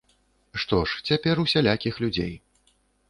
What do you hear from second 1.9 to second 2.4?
людзей.